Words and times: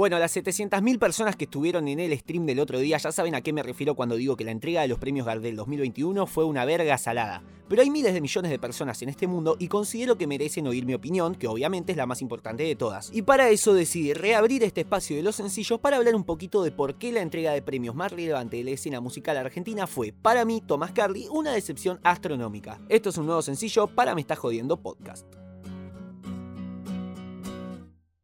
Bueno, 0.00 0.18
las 0.18 0.34
700.000 0.34 0.98
personas 0.98 1.36
que 1.36 1.44
estuvieron 1.44 1.86
en 1.86 2.00
el 2.00 2.18
stream 2.18 2.46
del 2.46 2.60
otro 2.60 2.78
día 2.78 2.96
ya 2.96 3.12
saben 3.12 3.34
a 3.34 3.42
qué 3.42 3.52
me 3.52 3.62
refiero 3.62 3.94
cuando 3.94 4.14
digo 4.14 4.34
que 4.34 4.44
la 4.44 4.50
entrega 4.50 4.80
de 4.80 4.88
los 4.88 4.98
premios 4.98 5.26
Gardel 5.26 5.56
2021 5.56 6.26
fue 6.26 6.44
una 6.44 6.64
verga 6.64 6.96
salada. 6.96 7.42
Pero 7.68 7.82
hay 7.82 7.90
miles 7.90 8.14
de 8.14 8.22
millones 8.22 8.50
de 8.50 8.58
personas 8.58 9.02
en 9.02 9.10
este 9.10 9.26
mundo 9.26 9.56
y 9.58 9.68
considero 9.68 10.16
que 10.16 10.26
merecen 10.26 10.66
oír 10.66 10.86
mi 10.86 10.94
opinión, 10.94 11.34
que 11.34 11.48
obviamente 11.48 11.92
es 11.92 11.98
la 11.98 12.06
más 12.06 12.22
importante 12.22 12.62
de 12.62 12.76
todas. 12.76 13.10
Y 13.12 13.20
para 13.20 13.50
eso 13.50 13.74
decidí 13.74 14.14
reabrir 14.14 14.64
este 14.64 14.80
espacio 14.80 15.16
de 15.16 15.22
los 15.22 15.36
sencillos 15.36 15.78
para 15.80 15.98
hablar 15.98 16.14
un 16.14 16.24
poquito 16.24 16.62
de 16.62 16.72
por 16.72 16.94
qué 16.94 17.12
la 17.12 17.20
entrega 17.20 17.52
de 17.52 17.60
premios 17.60 17.94
más 17.94 18.10
relevante 18.10 18.56
de 18.56 18.64
la 18.64 18.70
escena 18.70 19.02
musical 19.02 19.36
argentina 19.36 19.86
fue, 19.86 20.14
para 20.14 20.46
mí, 20.46 20.62
Thomas 20.66 20.92
Carly, 20.92 21.28
una 21.30 21.52
decepción 21.52 22.00
astronómica. 22.04 22.80
Esto 22.88 23.10
es 23.10 23.18
un 23.18 23.26
nuevo 23.26 23.42
sencillo 23.42 23.86
para 23.86 24.14
Me 24.14 24.22
Está 24.22 24.34
Jodiendo 24.34 24.78
Podcast. 24.78 25.26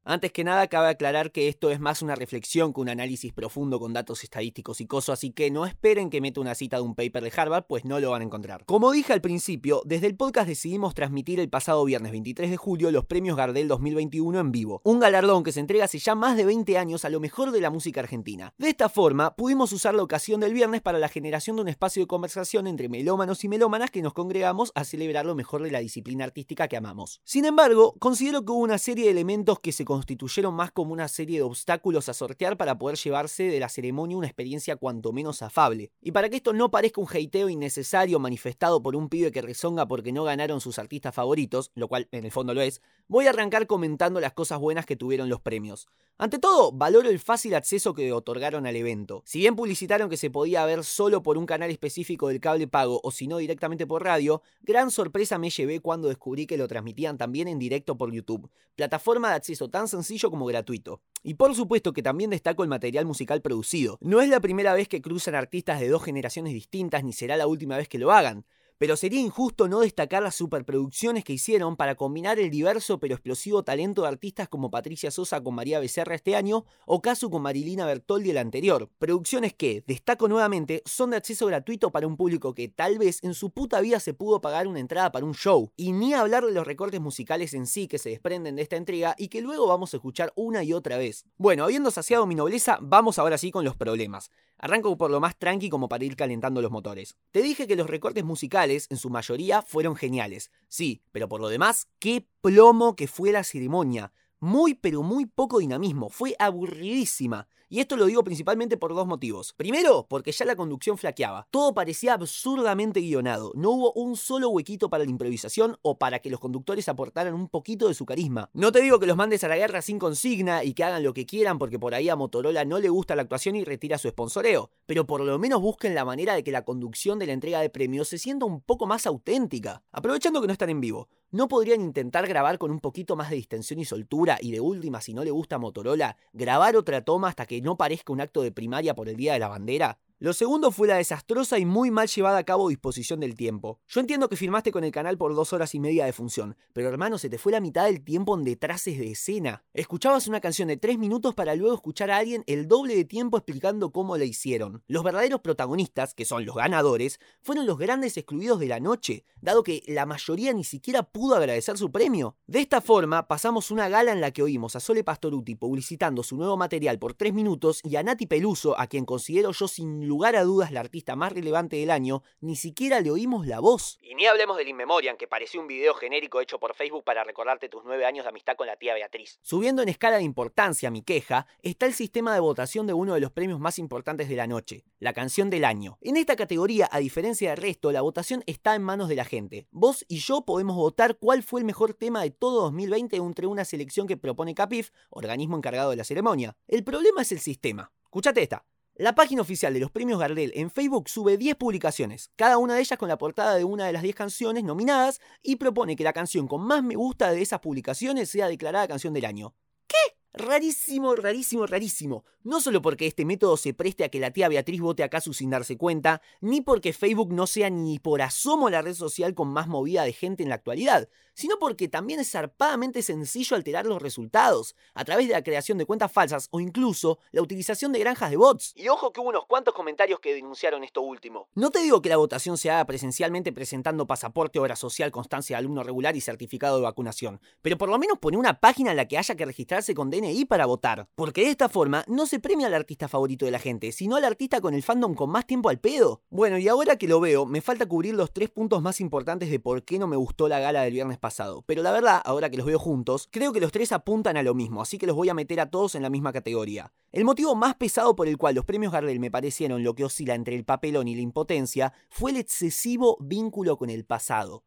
Antes 0.09 0.31
que 0.31 0.45
nada, 0.45 0.69
cabe 0.69 0.87
aclarar 0.87 1.33
que 1.33 1.49
esto 1.49 1.69
es 1.73 1.81
más 1.81 2.01
una 2.01 2.15
reflexión 2.15 2.73
que 2.73 2.81
un 2.81 2.89
análisis 2.89 3.33
profundo 3.33 3.81
con 3.81 3.93
datos 3.93 4.23
estadísticos 4.23 4.81
y 4.81 4.87
cosas, 4.87 5.15
así 5.15 5.33
que 5.33 5.51
no 5.51 5.67
esperen 5.67 6.11
que 6.11 6.21
meta 6.21 6.41
una 6.41 6.55
cita 6.55 6.77
de 6.77 6.85
un 6.85 6.95
paper 6.95 7.25
de 7.25 7.33
Harvard, 7.37 7.65
pues 7.67 7.85
no 7.85 7.99
lo 7.99 8.13
van 8.13 8.23
a 8.23 8.25
encontrar. 8.25 8.65
Como 8.67 8.93
dije 8.93 9.13
al 9.13 9.21
principio, 9.21 9.83
desde 9.85 10.07
el 10.07 10.15
podcast 10.15 10.47
decidimos 10.47 10.95
transmitir 10.95 11.41
el 11.41 11.49
pasado 11.49 11.85
viernes 11.85 12.13
23 12.13 12.51
de 12.51 12.57
julio 12.57 12.93
los 12.93 13.05
premios 13.05 13.37
Gardel 13.37 13.67
2021 13.67 14.39
en 14.39 14.53
vivo, 14.53 14.81
un 14.85 15.01
galardón 15.01 15.43
que 15.43 15.51
se 15.51 15.59
entrega 15.59 15.87
hace 15.87 15.99
ya 15.99 16.15
más 16.15 16.37
de 16.37 16.45
20 16.45 16.79
años 16.79 17.05
a 17.05 17.09
lo 17.09 17.19
mejor 17.19 17.51
de 17.51 17.61
la 17.61 17.71
música 17.71 17.99
argentina. 17.99 18.55
De 18.59 18.69
esta 18.69 18.89
forma, 18.89 19.35
pudimos 19.35 19.73
usar 19.73 19.97
la 19.97 20.05
ocasión 20.05 20.39
del 20.39 20.55
viernes 20.55 20.83
para 20.83 21.01
la 21.01 21.09
generación 21.09 21.57
de 21.57 21.63
un 21.63 21.69
espacio 21.69 22.05
de 22.05 22.07
conversación 22.07 22.69
entre 22.69 22.89
melómanos 22.89 23.43
y 23.43 23.49
melómanas 23.49 23.91
que 23.91 24.03
nos 24.03 24.13
congregamos 24.13 24.71
a 24.77 24.85
celebrar 24.85 25.27
lo 25.27 25.35
mejor 25.35 25.65
de 25.65 25.73
la 25.73 25.81
disciplina 25.81 26.23
artística 26.23 26.69
que 26.69 26.77
amamos. 26.77 27.21
Sin 27.25 27.45
embargo, 27.45 27.97
considero 27.99 28.45
que 28.45 28.53
hubo 28.53 28.61
una 28.61 28.79
serie 28.79 29.07
de 29.07 29.11
elementos 29.11 29.59
que 29.59 29.73
se 29.73 29.85
constituyeron 29.97 30.53
más 30.53 30.73
como 30.73 30.93
una 30.93 31.09
serie 31.09 31.39
de 31.39 31.43
obstáculos 31.43 32.11
a 32.11 32.13
sortear 32.13 32.59
para 32.59 32.77
poder 32.77 32.99
llevarse 32.99 33.45
de 33.45 33.59
la 33.59 33.71
ceremonia 33.71 34.19
una 34.19 34.27
experiencia 34.27 34.77
cuanto 34.77 35.11
menos 35.11 35.41
afable. 35.41 35.91
Y 36.03 36.13
para 36.13 36.29
que 36.29 36.37
esto 36.37 36.53
no 36.53 36.71
parezca 36.71 37.01
un 37.01 37.09
hateo 37.09 37.49
innecesario 37.49 38.19
manifestado 38.19 38.83
por 38.83 38.95
un 38.95 39.09
pibe 39.09 39.33
que 39.33 39.41
rezonga 39.41 39.89
porque 39.89 40.13
no 40.13 40.23
ganaron 40.25 40.61
sus 40.61 40.79
artistas 40.79 41.15
favoritos, 41.15 41.71
lo 41.75 41.89
cual 41.89 42.09
en 42.13 42.27
el 42.27 42.31
fondo 42.31 42.53
lo 42.53 42.61
es, 42.61 42.83
voy 43.09 43.27
a 43.27 43.31
arrancar 43.31 43.67
comentando 43.67 44.21
las 44.21 44.35
cosas 44.35 44.59
buenas 44.59 44.85
que 44.85 44.97
tuvieron 44.97 45.31
los 45.31 45.41
premios. 45.41 45.89
Ante 46.19 46.39
todo, 46.39 46.73
valoro 46.73 47.09
el 47.09 47.19
fácil 47.19 47.55
acceso 47.55 47.95
que 47.95 48.13
otorgaron 48.13 48.67
al 48.67 48.77
evento. 48.77 49.23
Si 49.27 49.39
bien 49.39 49.57
publicitaron 49.57 50.09
que 50.11 50.17
se 50.17 50.31
podía 50.31 50.65
ver 50.65 50.85
solo 50.85 51.23
por 51.23 51.39
un 51.39 51.47
canal 51.47 51.71
específico 51.71 52.29
del 52.29 52.41
cable 52.41 52.67
pago 52.67 53.01
o 53.03 53.11
si 53.11 53.29
no 53.29 53.39
directamente 53.39 53.87
por 53.87 54.05
radio, 54.05 54.43
gran 54.63 54.91
sorpresa 54.91 55.39
me 55.39 55.51
llevé 55.51 55.81
cuando 55.81 56.09
descubrí 56.09 56.47
que 56.47 56.57
lo 56.57 56.69
transmitían 56.69 57.19
también 57.19 57.49
en 57.49 57.59
directo 57.59 57.97
por 57.97 58.13
YouTube, 58.13 58.51
plataforma 58.75 59.29
de 59.31 59.37
acceso 59.37 59.69
tan 59.69 59.86
sencillo 59.89 60.31
como 60.31 60.47
gratuito. 60.47 61.01
Y 61.23 61.35
por 61.35 61.55
supuesto 61.55 61.93
que 61.93 62.03
también 62.03 62.31
destaco 62.31 62.63
el 62.63 62.69
material 62.69 63.07
musical 63.07 63.43
producido. 63.43 63.99
No 64.01 64.21
es 64.21 64.29
la 64.29 64.41
primera 64.41 64.75
vez 64.75 64.89
que 64.89 65.03
cruzan 65.03 65.35
artistas 65.35 65.81
de 65.81 65.89
dos 65.89 66.03
generaciones 66.03 66.53
distintas 66.53 67.05
ni 67.05 67.13
será 67.13 67.37
la 67.37 67.47
última 67.47 67.77
vez 67.77 67.89
que 67.89 67.99
lo 67.99 68.13
hagan 68.13 68.45
pero 68.79 68.97
sería 68.97 69.21
injusto 69.21 69.69
no 69.69 69.81
destacar 69.81 70.23
las 70.23 70.35
superproducciones 70.35 71.25
que 71.25 71.33
hicieron 71.33 71.77
para 71.77 71.95
combinar 71.95 72.39
el 72.39 72.51
diverso 72.51 72.99
pero 72.99 73.15
explosivo 73.15 73.63
talento 73.63 74.03
de 74.03 74.09
artistas 74.09 74.49
como 74.49 74.71
Patricia 74.71 75.11
Sosa 75.11 75.43
con 75.43 75.55
María 75.55 75.81
Becerra 75.81 76.15
este 76.15 76.37
año 76.37 76.65
o 76.87 77.03
Casu 77.03 77.31
con 77.31 77.43
Marilina 77.43 77.87
Bertoldi 77.87 78.31
el 78.31 78.39
anterior. 78.39 78.91
Producciones 78.99 79.55
que, 79.55 79.85
destaco 79.87 80.29
nuevamente, 80.29 80.83
son 80.85 81.11
de 81.11 81.17
acceso 81.17 81.47
gratuito 81.47 81.91
para 81.91 82.07
un 82.07 82.17
público 82.17 82.55
que 82.55 82.69
tal 82.69 82.99
vez 82.99 83.23
en 83.23 83.35
su 83.35 83.51
puta 83.51 83.81
vida 83.81 84.01
se 84.01 84.15
pudo 84.15 84.41
pagar 84.41 84.67
una 84.67 84.81
entrada 84.81 85.13
para 85.13 85.27
un 85.27 85.35
show. 85.35 85.71
Y 85.77 85.93
ni 85.93 86.15
hablar 86.15 86.45
de 86.45 86.53
los 86.53 86.67
recortes 86.67 87.01
musicales 87.01 87.55
en 87.55 87.67
sí 87.67 87.89
que 87.89 87.99
se 87.99 88.11
desprenden 88.11 88.57
de 88.57 88.63
esta 88.63 88.77
entrega 88.77 89.15
y 89.19 89.29
que 89.29 89.41
luego 89.41 89.67
vamos 89.67 89.93
a 89.93 89.97
escuchar 89.97 90.33
una 90.37 90.63
y 90.65 90.73
otra 90.73 90.97
vez. 90.99 91.25
Bueno, 91.37 91.65
habiendo 91.65 91.91
saciado 91.91 92.27
mi 92.27 92.35
nobleza, 92.35 92.79
vamos 92.81 93.19
ahora 93.19 93.39
sí 93.39 93.51
con 93.51 93.65
los 93.65 93.77
problemas. 93.77 94.31
Arranco 94.59 94.97
por 94.97 95.11
lo 95.11 95.21
más 95.21 95.39
tranqui 95.39 95.69
como 95.69 95.89
para 95.89 96.05
ir 96.05 96.17
calentando 96.17 96.63
los 96.63 96.71
motores. 96.71 97.17
Te 97.31 97.43
dije 97.43 97.67
que 97.67 97.77
los 97.77 97.91
recortes 97.91 98.25
musicales, 98.25 98.66
en 98.67 98.97
su 98.97 99.11
mayoría, 99.11 99.63
fueron 99.63 99.97
geniales. 99.97 100.51
Sí, 100.69 101.03
pero 101.13 101.29
por 101.29 101.41
lo 101.41 101.49
demás, 101.49 101.89
qué 101.99 102.29
plomo 102.41 102.97
que 102.97 103.09
fue 103.09 103.33
la 103.33 103.45
ceremonia. 103.45 104.13
Muy 104.39 104.75
pero 104.75 105.03
muy 105.03 105.27
poco 105.27 105.59
dinamismo, 105.59 106.11
fue 106.11 106.37
aburridísima. 106.39 107.49
Y 107.69 107.81
esto 107.81 107.97
lo 107.97 108.07
digo 108.07 108.23
principalmente 108.23 108.77
por 108.77 108.95
dos 108.95 109.09
motivos. 109.09 109.53
Primero, 109.53 110.07
porque 110.09 110.31
ya 110.31 110.45
la 110.45 110.55
conducción 110.55 110.99
flaqueaba. 110.99 111.49
Todo 111.51 111.75
parecía 111.75 112.15
absurdamente 112.15 113.01
guionado. 113.01 113.51
No 113.57 113.71
hubo 113.71 113.93
un 113.95 114.17
solo 114.17 114.51
huequito 114.51 114.89
para 114.89 115.03
la 115.03 115.11
improvisación 115.11 115.77
o 115.83 115.99
para 115.99 116.21
que 116.21 116.31
los 116.31 116.39
conductores 116.39 116.89
aportaran 116.89 117.35
un 117.35 117.49
poquito 117.49 117.89
de 117.89 117.95
su 117.95 118.07
carisma. 118.07 118.51
No 118.53 118.71
te 118.71 118.81
digo 118.81 119.01
que 119.01 119.07
los 119.07 119.17
mandes 119.17 119.43
a 119.43 119.49
la 119.49 119.57
guerra 119.57 119.83
sin 119.83 119.99
consigna 119.99 120.63
y 120.63 120.75
que 120.75 120.85
hagan 120.85 121.03
lo 121.03 121.13
que 121.13 121.27
quieran 121.27 121.59
porque 121.59 121.79
por 121.79 121.95
ahí 121.95 122.09
a 122.09 122.15
Motorola 122.15 122.65
no 122.65 122.79
le 122.79 122.89
gusta 122.89 123.17
la 123.17 123.23
actuación 123.23 123.57
y 123.57 123.65
retira 123.65 123.99
su 123.99 124.09
sponsoreo. 124.09 124.71
Pero 124.87 125.07
por 125.07 125.21
lo 125.23 125.37
menos 125.41 125.61
busquen 125.61 125.97
la 125.97 126.05
manera 126.05 126.35
de 126.35 126.45
que 126.45 126.53
la 126.53 126.65
conducción 126.65 127.19
de 127.19 127.27
la 127.27 127.33
entrega 127.33 127.61
de 127.61 127.71
premios 127.71 128.07
se 128.07 128.19
sienta 128.19 128.47
un 128.47 128.61
poco 128.61 128.87
más 128.87 129.07
auténtica. 129.07 129.83
Aprovechando 129.91 130.41
que 130.41 130.47
no 130.47 130.53
están 130.53 130.71
en 130.71 130.81
vivo, 130.81 131.09
¿No 131.33 131.49
podrían 131.49 131.81
intentar 131.81 132.29
grabar 132.29 132.57
con 132.57 132.71
un 132.71 132.79
poquito 132.79 133.17
más 133.17 133.31
de 133.31 133.37
distensión 133.37 133.81
y 133.81 133.85
soltura 133.85 134.39
y 134.41 134.53
de 134.53 134.61
última, 134.61 135.01
si 135.01 135.13
no 135.13 135.25
le 135.25 135.33
gusta 135.33 135.59
Motorola, 135.59 136.17
grabar 136.33 136.77
otra 136.77 137.05
toma 137.05 137.29
hasta 137.29 137.47
que 137.47 137.56
no 137.63 137.77
parezca 137.77 138.13
un 138.13 138.21
acto 138.21 138.43
de 138.43 138.53
primaria 138.53 138.95
por 138.95 139.09
el 139.09 139.17
Día 139.17 139.33
de 139.35 139.39
la 139.39 139.49
Bandera? 139.49 139.99
Lo 140.19 140.33
segundo 140.33 140.71
fue 140.71 140.89
la 140.89 140.97
desastrosa 140.97 141.59
y 141.59 141.67
muy 141.67 141.91
mal 141.91 142.09
llevada 142.09 142.39
a 142.39 142.45
cabo 142.45 142.71
disposición 142.71 143.21
del 143.21 143.35
tiempo. 143.35 143.81
Yo 143.87 144.01
entiendo 144.01 144.31
que 144.31 144.37
firmaste 144.37 144.73
con 144.73 144.83
el 144.83 144.91
canal 144.91 145.19
por 145.19 145.35
dos 145.35 145.53
horas 145.53 145.75
y 145.75 145.79
media 145.79 146.07
de 146.07 146.15
función, 146.15 146.57
pero 146.73 146.89
hermano, 146.89 147.19
se 147.19 147.29
te 147.29 147.37
fue 147.37 147.53
la 147.53 147.61
mitad 147.61 147.85
del 147.85 148.03
tiempo 148.03 148.35
en 148.35 148.43
detraces 148.43 148.99
de 148.99 149.11
escena. 149.11 149.67
Escuchabas 149.75 150.27
una 150.27 150.41
canción 150.41 150.69
de 150.69 150.79
tres 150.79 150.99
minutos 150.99 151.35
para 151.35 151.55
luego 151.55 151.75
escuchar 151.75 152.11
a 152.11 152.17
alguien 152.17 152.45
el 152.47 152.67
doble 152.67 152.97
de 152.97 153.05
tiempo 153.05 153.37
explicando 153.37 153.93
cómo 153.93 154.17
la 154.17 154.25
hicieron. 154.25 154.83
Los 154.89 155.05
verdaderos 155.05 155.43
protagonistas, 155.43 156.15
que 156.15 156.25
son 156.25 156.47
los 156.47 156.57
ganadores, 156.57 157.21
fueron 157.43 157.67
los 157.67 157.77
grandes 157.77 158.17
excluidos 158.17 158.59
de 158.59 158.69
la 158.69 158.81
noche, 158.81 159.27
dado 159.43 159.63
que 159.63 159.83
la 159.87 160.07
mayoría 160.07 160.55
ni 160.55 160.65
siquiera 160.65 161.03
pudo 161.03 161.37
agradecer 161.37 161.77
su 161.77 161.93
premio. 161.93 162.39
De 162.47 162.61
esta 162.61 162.81
forma, 162.81 163.29
pasamos 163.29 163.71
una 163.71 163.91
gala 163.91 164.13
en 164.13 164.23
la 164.23 164.31
que 164.31 164.43
oímos 164.43 164.77
a 164.77 164.81
Sole 164.81 165.05
Pastoruti 165.05 165.57
publicitando 165.57 166.23
su 166.23 166.39
nuevo 166.39 166.57
material 166.57 166.99
por 166.99 167.13
tres 167.13 167.35
minutos 167.35 167.83
y 167.85 167.97
a 167.97 168.03
Nati 168.03 168.25
Peluso, 168.25 168.81
a 168.81 168.87
quien 168.87 169.05
considero 169.05 169.53
yo 169.53 169.69
sin 169.69 170.06
lugar 170.07 170.37
a 170.37 170.45
dudas 170.45 170.73
la 170.73 170.81
artista 170.81 171.17
más 171.17 171.33
relevante 171.33 171.77
del 171.77 171.91
año, 171.91 172.23
ni 172.41 172.57
siquiera 172.57 173.01
le 173.01 173.11
oímos 173.11 173.47
la 173.47 173.61
voz. 173.61 173.99
Y 174.01 174.15
ni 174.15 174.27
hablemos 174.27 174.57
del 174.57 174.69
Inmemorian, 174.69 175.17
que 175.17 175.29
pareció 175.29 175.61
un 175.61 175.67
video 175.67 175.95
genérico 175.95 176.41
hecho 176.41 176.59
por 176.59 176.75
Facebook 176.75 177.05
para 177.05 177.25
recordarte 177.25 177.69
tus 177.69 177.85
nueve 177.85 178.07
años 178.07 178.25
de 178.25 178.31
amistad 178.31 178.57
con 178.57 178.67
la 178.67 178.77
tía 178.77 178.95
Beatriz. 178.95 179.39
Subiendo 179.43 179.83
en 179.83 179.89
escala 179.89 180.17
de 180.17 180.23
importancia 180.23 180.91
mi 180.91 181.03
queja, 181.03 181.47
está 181.63 181.87
el 181.87 181.95
sistema 181.95 182.33
de 182.35 182.41
votación 182.41 182.87
de 182.87 182.93
uno 182.93 183.15
de 183.15 183.21
los 183.21 183.33
premios 183.33 183.61
más 183.61 183.79
importantes 183.79 184.29
de 184.29 184.37
la 184.37 184.47
noche, 184.47 184.85
la 184.99 185.13
canción 185.13 185.51
del 185.51 185.65
año. 185.65 185.99
En 186.01 186.17
esta 186.17 186.37
categoría, 186.37 186.89
a 186.91 186.99
diferencia 186.99 187.51
del 187.51 187.59
resto, 187.59 187.93
la 187.93 188.03
votación 188.03 188.43
está 188.47 188.75
en 188.75 188.83
manos 188.83 189.09
de 189.09 189.17
la 189.17 189.25
gente. 189.25 189.67
Vos 189.71 190.05
y 190.09 190.19
yo 190.19 190.45
podemos 190.45 190.77
votar 190.77 191.17
cuál 191.19 191.43
fue 191.43 191.61
el 191.61 191.67
mejor 191.67 191.95
tema 191.95 192.23
de 192.23 192.31
todo 192.31 192.63
2020 192.63 193.17
entre 193.17 193.47
una 193.47 193.65
selección 193.65 194.07
que 194.07 194.17
propone 194.17 194.55
Capif, 194.55 194.91
organismo 195.11 195.57
encargado 195.57 195.91
de 195.91 195.97
la 195.97 196.05
ceremonia. 196.05 196.57
El 196.67 196.85
problema 196.85 197.23
es 197.23 197.33
el 197.33 197.41
sistema. 197.41 197.93
Escuchate 198.05 198.43
esta. 198.43 198.65
La 198.99 199.15
página 199.15 199.43
oficial 199.43 199.75
de 199.75 199.81
los 199.81 199.91
premios 199.91 200.19
Gardel 200.19 200.53
en 200.55 200.71
Facebook 200.71 201.11
sube 201.11 201.37
10 201.37 201.57
publicaciones, 201.57 202.31
cada 202.35 202.57
una 202.57 202.73
de 202.73 202.81
ellas 202.81 202.99
con 202.99 203.11
la 203.11 203.19
portada 203.19 203.55
de 203.55 203.63
una 203.63 203.85
de 203.85 203.93
las 203.93 204.03
10 204.03 204.15
canciones 204.15 204.65
nominadas 204.65 205.21
y 205.43 205.57
propone 205.57 205.97
que 205.97 206.05
la 206.05 206.15
canción 206.15 206.49
con 206.49 206.63
más 206.63 206.83
me 206.83 206.95
gusta 206.95 207.31
de 207.31 207.43
esas 207.43 207.61
publicaciones 207.61 208.31
sea 208.31 208.49
declarada 208.49 208.89
canción 208.89 209.13
del 209.13 209.27
año. 209.27 209.55
¿Qué? 209.87 210.16
Rarísimo, 210.33 211.15
rarísimo, 211.15 211.67
rarísimo. 211.67 212.25
No 212.43 212.61
solo 212.61 212.81
porque 212.81 213.07
este 213.07 213.25
método 213.25 213.57
se 213.57 213.75
preste 213.75 214.05
a 214.05 214.09
que 214.09 214.21
la 214.21 214.31
tía 214.31 214.49
Beatriz 214.49 214.81
vote 214.81 215.03
a 215.03 215.09
Casu 215.09 215.33
sin 215.33 215.51
darse 215.51 215.77
cuenta, 215.77 216.23
ni 216.41 216.61
porque 216.61 216.93
Facebook 216.93 217.33
no 217.33 217.47
sea 217.47 217.71
ni 217.71 217.99
por 217.99 218.23
asomo 218.23 218.71
la 218.71 218.83
red 218.83 218.95
social 218.95 219.35
con 219.35 219.49
más 219.49 219.67
movida 219.67 220.05
de 220.05 220.13
gente 220.13 220.43
en 220.43 220.51
la 220.51 220.55
actualidad, 220.55 221.09
sino 221.35 221.59
porque 221.59 221.89
también 221.89 222.21
es 222.21 222.31
zarpadamente 222.31 223.03
sencillo 223.03 223.57
alterar 223.57 223.85
los 223.85 224.01
resultados, 224.01 224.77
a 224.95 225.05
través 225.05 225.27
de 225.27 225.35
la 225.35 225.43
creación 225.43 225.77
de 225.77 225.87
cuentas 225.87 226.11
falsas 226.13 226.49
o 226.51 226.61
incluso 226.61 227.19
la 227.33 227.43
utilización 227.43 227.93
de 227.93 227.99
granjas 227.99 228.31
de 228.31 228.37
bots. 228.37 228.73
Y 228.77 228.89
ojo 228.89 229.13
que 229.13 229.21
hubo 229.21 229.29
unos 229.31 229.47
cuantos 229.47 229.75
comentarios 229.75 230.21
que 230.21 230.33
denunciaron 230.33 230.85
esto 230.85 231.03
último. 231.03 231.49
No 231.55 231.71
te 231.71 231.81
digo 231.81 232.01
que 232.01 232.09
la 232.09 232.17
votación 232.17 232.57
se 232.57 232.71
haga 232.71 232.87
presencialmente 232.87 233.53
presentando 233.53 234.07
pasaporte, 234.07 234.59
obra 234.59 234.77
social, 234.77 235.11
constancia 235.11 235.57
de 235.57 235.59
alumno 235.59 235.83
regular 235.83 236.17
y 236.17 236.21
certificado 236.21 236.77
de 236.77 236.85
vacunación, 236.85 237.41
pero 237.61 237.77
por 237.77 237.89
lo 237.89 237.99
menos 237.99 238.19
pone 238.19 238.37
una 238.37 238.61
página 238.61 238.93
en 238.93 238.97
la 238.97 239.09
que 239.09 239.19
haya 239.19 239.35
que 239.35 239.45
registrarse 239.45 239.95
con 239.95 240.11
Para 240.49 240.65
votar, 240.65 241.09
porque 241.15 241.43
de 241.43 241.51
esta 241.51 241.69
forma 241.69 242.03
no 242.09 242.25
se 242.25 242.41
premia 242.41 242.69
al 242.69 242.75
artista 242.75 243.07
favorito 243.07 243.45
de 243.45 243.51
la 243.51 243.59
gente, 243.59 243.93
sino 243.93 244.17
al 244.17 244.25
artista 244.25 244.63
con 244.63 244.73
el 244.73 244.83
fandom 244.83 245.15
con 245.15 245.29
más 245.29 245.47
tiempo 245.47 245.69
al 245.69 245.79
pedo. 245.79 246.23
Bueno, 246.31 246.57
y 246.57 246.69
ahora 246.69 246.97
que 246.97 247.07
lo 247.07 247.21
veo, 247.21 247.45
me 247.45 247.61
falta 247.61 247.85
cubrir 247.85 248.15
los 248.15 248.33
tres 248.33 248.49
puntos 248.49 248.81
más 248.81 249.01
importantes 249.01 249.51
de 249.51 249.61
por 249.61 249.85
qué 249.85 249.99
no 249.99 250.07
me 250.07 250.17
gustó 250.17 250.49
la 250.49 250.59
gala 250.59 250.83
del 250.83 250.95
viernes 250.95 251.19
pasado. 251.19 251.65
Pero 251.67 251.83
la 251.83 251.93
verdad, 251.93 252.23
ahora 252.25 252.49
que 252.49 252.57
los 252.57 252.65
veo 252.65 252.79
juntos, 252.79 253.29
creo 253.31 253.53
que 253.53 253.61
los 253.61 253.73
tres 253.73 253.93
apuntan 253.93 254.39
a 254.39 254.43
lo 254.43 254.55
mismo, 254.55 254.81
así 254.81 254.97
que 254.97 255.07
los 255.07 255.17
voy 255.17 255.29
a 255.29 255.35
meter 255.35 255.61
a 255.61 255.71
todos 255.71 255.95
en 255.95 256.03
la 256.03 256.11
misma 256.11 256.33
categoría. 256.33 256.93
El 257.13 257.25
motivo 257.25 257.55
más 257.55 257.75
pesado 257.75 258.17
por 258.17 258.27
el 258.27 258.39
cual 258.39 258.55
los 258.55 258.65
premios 258.65 258.93
Gardel 258.93 259.21
me 259.21 259.31
parecieron 259.31 259.85
lo 259.85 259.95
que 259.95 260.05
oscila 260.05 260.35
entre 260.35 260.55
el 260.55 260.65
papelón 260.65 261.09
y 261.09 261.15
la 261.15 261.23
impotencia 261.23 261.93
fue 262.09 262.31
el 262.31 262.39
excesivo 262.39 263.19
vínculo 263.21 263.77
con 263.77 263.91
el 263.91 264.05
pasado. 264.05 264.65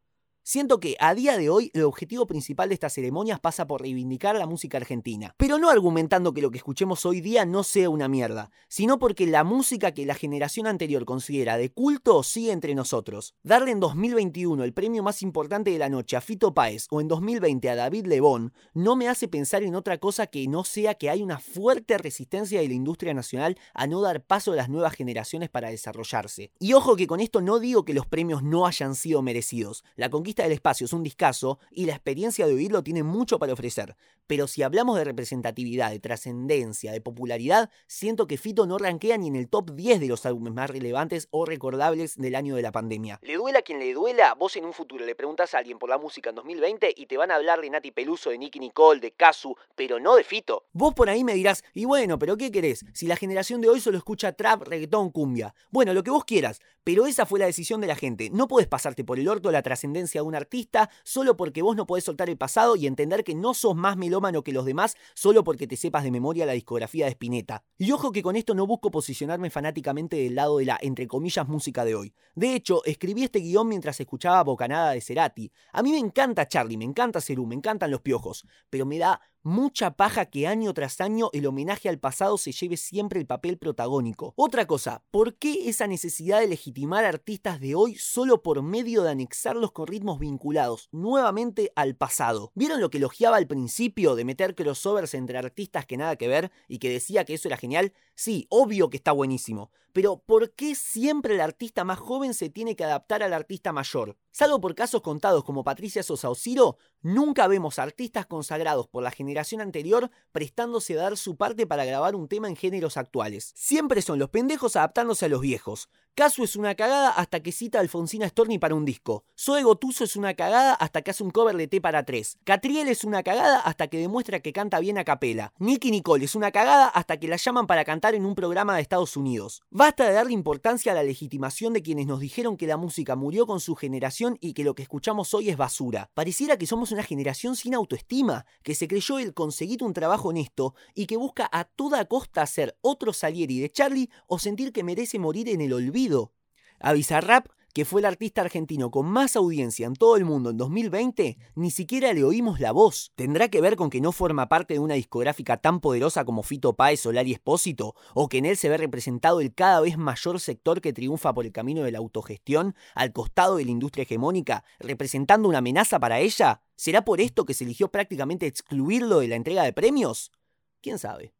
Siento 0.50 0.80
que 0.80 0.96
a 0.98 1.14
día 1.14 1.38
de 1.38 1.48
hoy 1.48 1.70
el 1.74 1.84
objetivo 1.84 2.26
principal 2.26 2.70
de 2.70 2.74
estas 2.74 2.94
ceremonias 2.94 3.38
pasa 3.38 3.68
por 3.68 3.82
reivindicar 3.82 4.34
la 4.34 4.48
música 4.48 4.78
argentina, 4.78 5.32
pero 5.36 5.58
no 5.58 5.70
argumentando 5.70 6.34
que 6.34 6.42
lo 6.42 6.50
que 6.50 6.58
escuchemos 6.58 7.06
hoy 7.06 7.20
día 7.20 7.46
no 7.46 7.62
sea 7.62 7.88
una 7.88 8.08
mierda, 8.08 8.50
sino 8.66 8.98
porque 8.98 9.28
la 9.28 9.44
música 9.44 9.92
que 9.92 10.04
la 10.04 10.16
generación 10.16 10.66
anterior 10.66 11.04
considera 11.04 11.56
de 11.56 11.70
culto 11.70 12.24
sigue 12.24 12.50
entre 12.50 12.74
nosotros. 12.74 13.36
Darle 13.44 13.70
en 13.70 13.78
2021 13.78 14.64
el 14.64 14.72
premio 14.72 15.04
más 15.04 15.22
importante 15.22 15.70
de 15.70 15.78
la 15.78 15.88
noche 15.88 16.16
a 16.16 16.20
Fito 16.20 16.52
Páez 16.52 16.88
o 16.90 17.00
en 17.00 17.06
2020 17.06 17.70
a 17.70 17.76
David 17.76 18.06
Lebón 18.06 18.52
no 18.74 18.96
me 18.96 19.06
hace 19.06 19.28
pensar 19.28 19.62
en 19.62 19.76
otra 19.76 19.98
cosa 19.98 20.26
que 20.26 20.48
no 20.48 20.64
sea 20.64 20.94
que 20.94 21.10
hay 21.10 21.22
una 21.22 21.38
fuerte 21.38 21.96
resistencia 21.96 22.60
de 22.60 22.66
la 22.66 22.74
industria 22.74 23.14
nacional 23.14 23.56
a 23.72 23.86
no 23.86 24.00
dar 24.00 24.24
paso 24.24 24.50
a 24.50 24.56
las 24.56 24.68
nuevas 24.68 24.94
generaciones 24.94 25.48
para 25.48 25.70
desarrollarse. 25.70 26.50
Y 26.58 26.72
ojo 26.72 26.96
que 26.96 27.06
con 27.06 27.20
esto 27.20 27.40
no 27.40 27.60
digo 27.60 27.84
que 27.84 27.94
los 27.94 28.08
premios 28.08 28.42
no 28.42 28.66
hayan 28.66 28.96
sido 28.96 29.22
merecidos. 29.22 29.84
La 29.94 30.10
conquista 30.10 30.39
del 30.42 30.52
espacio 30.52 30.84
es 30.84 30.92
un 30.92 31.02
discazo 31.02 31.58
y 31.70 31.86
la 31.86 31.92
experiencia 31.92 32.46
de 32.46 32.54
oírlo 32.54 32.82
tiene 32.82 33.02
mucho 33.02 33.38
para 33.38 33.52
ofrecer. 33.52 33.96
Pero 34.26 34.46
si 34.46 34.62
hablamos 34.62 34.96
de 34.96 35.04
representatividad, 35.04 35.90
de 35.90 35.98
trascendencia, 35.98 36.92
de 36.92 37.00
popularidad, 37.00 37.70
siento 37.86 38.26
que 38.26 38.38
Fito 38.38 38.66
no 38.66 38.78
rankea 38.78 39.18
ni 39.18 39.28
en 39.28 39.36
el 39.36 39.48
top 39.48 39.72
10 39.72 40.00
de 40.00 40.06
los 40.06 40.24
álbumes 40.26 40.52
más 40.52 40.70
relevantes 40.70 41.28
o 41.30 41.44
recordables 41.44 42.16
del 42.16 42.34
año 42.34 42.54
de 42.54 42.62
la 42.62 42.72
pandemia. 42.72 43.18
Le 43.22 43.34
duela 43.34 43.58
a 43.58 43.62
quien 43.62 43.78
le 43.80 43.92
duela, 43.92 44.34
vos 44.34 44.54
en 44.56 44.64
un 44.64 44.72
futuro 44.72 45.04
le 45.04 45.14
preguntas 45.14 45.54
a 45.54 45.58
alguien 45.58 45.78
por 45.78 45.90
la 45.90 45.98
música 45.98 46.30
en 46.30 46.36
2020 46.36 46.94
y 46.96 47.06
te 47.06 47.16
van 47.16 47.30
a 47.30 47.36
hablar 47.36 47.60
de 47.60 47.70
Nati 47.70 47.90
Peluso, 47.90 48.30
de 48.30 48.38
Nicky 48.38 48.60
Nicole, 48.60 49.00
de 49.00 49.12
Kazu, 49.12 49.56
pero 49.74 49.98
no 49.98 50.14
de 50.14 50.24
Fito. 50.24 50.64
Vos 50.72 50.94
por 50.94 51.10
ahí 51.10 51.24
me 51.24 51.34
dirás, 51.34 51.64
y 51.74 51.84
bueno, 51.84 52.18
pero 52.18 52.36
¿qué 52.36 52.52
querés? 52.52 52.84
Si 52.94 53.06
la 53.06 53.16
generación 53.16 53.60
de 53.60 53.68
hoy 53.68 53.80
solo 53.80 53.98
escucha 53.98 54.32
trap, 54.32 54.62
reggaetón, 54.62 55.10
cumbia. 55.10 55.54
Bueno, 55.70 55.92
lo 55.92 56.02
que 56.02 56.10
vos 56.10 56.24
quieras, 56.24 56.60
pero 56.84 57.06
esa 57.06 57.26
fue 57.26 57.38
la 57.38 57.46
decisión 57.46 57.80
de 57.80 57.86
la 57.86 57.96
gente. 57.96 58.30
No 58.30 58.48
podés 58.48 58.68
pasarte 58.68 59.04
por 59.04 59.18
el 59.18 59.28
orto 59.28 59.50
la 59.50 59.62
trascendencia 59.62 60.20
de 60.20 60.26
un 60.30 60.34
artista 60.34 60.88
solo 61.04 61.36
porque 61.36 61.60
vos 61.60 61.76
no 61.76 61.86
podés 61.86 62.04
soltar 62.04 62.30
el 62.30 62.38
pasado 62.38 62.76
y 62.76 62.86
entender 62.86 63.24
que 63.24 63.34
no 63.34 63.52
sos 63.52 63.76
más 63.76 63.96
melómano 63.96 64.42
que 64.42 64.52
los 64.52 64.64
demás 64.64 64.96
solo 65.14 65.44
porque 65.44 65.66
te 65.66 65.76
sepas 65.76 66.04
de 66.04 66.10
memoria 66.10 66.46
la 66.46 66.52
discografía 66.52 67.04
de 67.04 67.12
Spinetta. 67.12 67.64
Y 67.76 67.92
ojo 67.92 68.12
que 68.12 68.22
con 68.22 68.36
esto 68.36 68.54
no 68.54 68.66
busco 68.66 68.90
posicionarme 68.90 69.50
fanáticamente 69.50 70.16
del 70.16 70.34
lado 70.34 70.58
de 70.58 70.64
la, 70.64 70.78
entre 70.80 71.06
comillas, 71.06 71.46
música 71.48 71.84
de 71.84 71.94
hoy. 71.94 72.14
De 72.34 72.54
hecho, 72.54 72.82
escribí 72.84 73.24
este 73.24 73.40
guion 73.40 73.68
mientras 73.68 74.00
escuchaba 74.00 74.42
Bocanada 74.44 74.92
de 74.92 75.00
Cerati. 75.00 75.52
A 75.72 75.82
mí 75.82 75.90
me 75.90 75.98
encanta 75.98 76.48
Charlie, 76.48 76.76
me 76.76 76.84
encanta 76.84 77.20
Cerú, 77.20 77.46
me 77.46 77.54
encantan 77.54 77.90
los 77.90 78.00
piojos, 78.00 78.46
pero 78.70 78.86
me 78.86 78.98
da 78.98 79.20
mucha 79.42 79.92
paja 79.92 80.26
que 80.26 80.46
año 80.46 80.74
tras 80.74 81.00
año 81.00 81.30
el 81.32 81.46
homenaje 81.46 81.88
al 81.88 81.98
pasado 81.98 82.38
se 82.38 82.52
lleve 82.52 82.76
siempre 82.76 83.20
el 83.20 83.26
papel 83.26 83.58
protagónico. 83.58 84.34
Otra 84.36 84.66
cosa, 84.66 85.02
¿por 85.10 85.36
qué 85.36 85.68
esa 85.68 85.86
necesidad 85.86 86.40
de 86.40 86.48
legitimar 86.48 87.04
artistas 87.04 87.60
de 87.60 87.74
hoy 87.74 87.94
solo 87.94 88.42
por 88.42 88.62
medio 88.62 89.02
de 89.02 89.10
anexarlos 89.10 89.72
con 89.72 89.86
ritmos 89.86 90.18
vinculados 90.18 90.88
nuevamente 90.92 91.72
al 91.76 91.96
pasado? 91.96 92.52
¿Vieron 92.54 92.80
lo 92.80 92.90
que 92.90 92.98
elogiaba 92.98 93.36
al 93.36 93.46
principio 93.46 94.14
de 94.14 94.24
meter 94.24 94.54
crossovers 94.54 95.14
entre 95.14 95.38
artistas 95.38 95.86
que 95.86 95.96
nada 95.96 96.16
que 96.16 96.28
ver 96.28 96.50
y 96.68 96.78
que 96.78 96.90
decía 96.90 97.24
que 97.24 97.34
eso 97.34 97.48
era 97.48 97.56
genial? 97.56 97.92
Sí, 98.14 98.46
obvio 98.50 98.90
que 98.90 98.98
está 98.98 99.12
buenísimo, 99.12 99.70
pero 99.92 100.18
¿por 100.18 100.52
qué 100.52 100.74
siempre 100.74 101.34
el 101.34 101.40
artista 101.40 101.84
más 101.84 101.98
joven 101.98 102.34
se 102.34 102.48
tiene 102.48 102.76
que 102.76 102.84
adaptar 102.84 103.22
al 103.22 103.32
artista 103.32 103.72
mayor? 103.72 104.16
Salvo 104.32 104.60
por 104.60 104.76
casos 104.76 105.02
contados 105.02 105.42
como 105.42 105.64
Patricia 105.64 106.04
Sosa 106.04 106.30
o 106.30 106.36
Ciro, 106.36 106.76
nunca 107.02 107.48
vemos 107.48 107.80
artistas 107.80 108.26
consagrados 108.26 108.86
por 108.86 109.02
la 109.02 109.10
generación 109.10 109.60
anterior 109.60 110.10
prestándose 110.30 110.94
a 110.94 111.02
dar 111.02 111.16
su 111.16 111.36
parte 111.36 111.66
para 111.66 111.84
grabar 111.84 112.14
un 112.14 112.28
tema 112.28 112.48
en 112.48 112.54
géneros 112.54 112.96
actuales. 112.96 113.52
Siempre 113.56 114.02
son 114.02 114.20
los 114.20 114.30
pendejos 114.30 114.76
adaptándose 114.76 115.26
a 115.26 115.28
los 115.28 115.40
viejos. 115.40 115.88
Casu 116.14 116.44
es 116.44 116.56
una 116.56 116.74
cagada 116.74 117.10
hasta 117.10 117.40
que 117.40 117.52
cita 117.52 117.78
a 117.78 117.80
Alfonsina 117.80 118.28
Storni 118.28 118.58
para 118.58 118.74
un 118.74 118.84
disco. 118.84 119.24
Zoe 119.38 119.62
Gotuso 119.62 120.04
es 120.04 120.16
una 120.16 120.34
cagada 120.34 120.74
hasta 120.74 121.02
que 121.02 121.12
hace 121.12 121.22
un 121.22 121.30
cover 121.30 121.56
de 121.56 121.66
T 121.66 121.80
para 121.80 122.04
3. 122.04 122.38
Catriel 122.44 122.88
es 122.88 123.04
una 123.04 123.22
cagada 123.22 123.60
hasta 123.60 123.88
que 123.88 123.98
demuestra 123.98 124.40
que 124.40 124.52
canta 124.52 124.80
bien 124.80 124.98
a 124.98 125.04
capela. 125.04 125.54
Nicky 125.58 125.90
Nicole 125.90 126.24
es 126.24 126.34
una 126.34 126.50
cagada 126.50 126.88
hasta 126.88 127.18
que 127.18 127.28
la 127.28 127.36
llaman 127.36 127.66
para 127.66 127.84
cantar 127.84 128.14
en 128.14 128.26
un 128.26 128.34
programa 128.34 128.76
de 128.76 128.82
Estados 128.82 129.16
Unidos. 129.16 129.62
Basta 129.70 130.04
de 130.04 130.12
darle 130.12 130.32
importancia 130.32 130.92
a 130.92 130.94
la 130.94 131.02
legitimación 131.02 131.72
de 131.72 131.82
quienes 131.82 132.06
nos 132.06 132.20
dijeron 132.20 132.56
que 132.56 132.66
la 132.66 132.76
música 132.76 133.16
murió 133.16 133.46
con 133.46 133.60
su 133.60 133.74
generación 133.74 134.19
y 134.40 134.52
que 134.52 134.64
lo 134.64 134.74
que 134.74 134.82
escuchamos 134.82 135.32
hoy 135.34 135.48
es 135.48 135.56
basura. 135.56 136.10
Pareciera 136.14 136.58
que 136.58 136.66
somos 136.66 136.92
una 136.92 137.02
generación 137.02 137.56
sin 137.56 137.74
autoestima, 137.74 138.44
que 138.62 138.74
se 138.74 138.86
creyó 138.86 139.18
el 139.18 139.32
conseguir 139.32 139.82
un 139.82 139.94
trabajo 139.94 140.28
honesto 140.28 140.74
y 140.94 141.06
que 141.06 141.16
busca 141.16 141.48
a 141.50 141.64
toda 141.64 142.04
costa 142.04 142.46
ser 142.46 142.76
otro 142.82 143.12
Salieri 143.12 143.60
de 143.60 143.70
Charlie 143.70 144.10
o 144.26 144.38
sentir 144.38 144.72
que 144.72 144.84
merece 144.84 145.18
morir 145.18 145.48
en 145.48 145.60
el 145.60 145.72
olvido. 145.72 146.32
A 146.78 146.92
Bizarrap 146.92 147.48
que 147.72 147.84
fue 147.84 148.00
el 148.00 148.04
artista 148.04 148.40
argentino 148.40 148.90
con 148.90 149.06
más 149.06 149.36
audiencia 149.36 149.86
en 149.86 149.94
todo 149.94 150.16
el 150.16 150.24
mundo 150.24 150.50
en 150.50 150.56
2020, 150.56 151.38
ni 151.54 151.70
siquiera 151.70 152.12
le 152.12 152.24
oímos 152.24 152.60
la 152.60 152.72
voz. 152.72 153.12
¿Tendrá 153.14 153.48
que 153.48 153.60
ver 153.60 153.76
con 153.76 153.90
que 153.90 154.00
no 154.00 154.12
forma 154.12 154.48
parte 154.48 154.74
de 154.74 154.80
una 154.80 154.94
discográfica 154.94 155.56
tan 155.58 155.80
poderosa 155.80 156.24
como 156.24 156.42
Fito 156.42 156.74
Páez 156.74 157.06
o 157.06 157.12
Lali 157.12 157.32
Espósito? 157.32 157.94
¿O 158.14 158.28
que 158.28 158.38
en 158.38 158.46
él 158.46 158.56
se 158.56 158.68
ve 158.68 158.76
representado 158.76 159.40
el 159.40 159.54
cada 159.54 159.80
vez 159.80 159.96
mayor 159.96 160.40
sector 160.40 160.80
que 160.80 160.92
triunfa 160.92 161.32
por 161.32 161.46
el 161.46 161.52
camino 161.52 161.82
de 161.82 161.92
la 161.92 161.98
autogestión, 161.98 162.74
al 162.94 163.12
costado 163.12 163.56
de 163.56 163.64
la 163.64 163.70
industria 163.70 164.02
hegemónica, 164.02 164.64
representando 164.78 165.48
una 165.48 165.58
amenaza 165.58 166.00
para 166.00 166.20
ella? 166.20 166.62
¿Será 166.76 167.04
por 167.04 167.20
esto 167.20 167.44
que 167.44 167.54
se 167.54 167.64
eligió 167.64 167.90
prácticamente 167.90 168.46
excluirlo 168.46 169.20
de 169.20 169.28
la 169.28 169.36
entrega 169.36 169.62
de 169.64 169.72
premios? 169.72 170.32
¿Quién 170.80 170.98
sabe? 170.98 171.34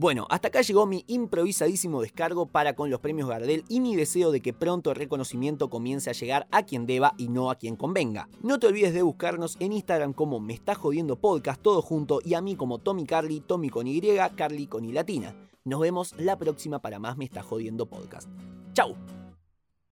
Bueno, 0.00 0.26
hasta 0.30 0.48
acá 0.48 0.62
llegó 0.62 0.86
mi 0.86 1.04
improvisadísimo 1.08 2.00
descargo 2.00 2.46
para 2.46 2.72
con 2.72 2.88
los 2.88 3.00
premios 3.00 3.28
Gardel 3.28 3.66
y 3.68 3.80
mi 3.80 3.96
deseo 3.96 4.32
de 4.32 4.40
que 4.40 4.54
pronto 4.54 4.88
el 4.88 4.96
reconocimiento 4.96 5.68
comience 5.68 6.08
a 6.08 6.14
llegar 6.14 6.46
a 6.50 6.62
quien 6.62 6.86
deba 6.86 7.12
y 7.18 7.28
no 7.28 7.50
a 7.50 7.56
quien 7.56 7.76
convenga. 7.76 8.26
No 8.42 8.58
te 8.58 8.66
olvides 8.66 8.94
de 8.94 9.02
buscarnos 9.02 9.58
en 9.60 9.74
Instagram 9.74 10.14
como 10.14 10.40
Me 10.40 10.54
Está 10.54 10.74
Jodiendo 10.74 11.16
Podcast 11.16 11.60
todo 11.60 11.82
junto 11.82 12.20
y 12.24 12.32
a 12.32 12.40
mí 12.40 12.56
como 12.56 12.78
Tommy 12.78 13.04
Carly, 13.04 13.40
Tommy 13.40 13.68
con 13.68 13.86
Y, 13.86 14.00
Carly 14.36 14.68
con 14.68 14.86
Y 14.86 14.92
latina. 14.92 15.36
Nos 15.64 15.80
vemos 15.80 16.14
la 16.16 16.38
próxima 16.38 16.78
para 16.78 16.98
más 16.98 17.18
Me 17.18 17.26
Está 17.26 17.42
Jodiendo 17.42 17.84
Podcast. 17.84 18.26
¡Chao! 18.72 19.19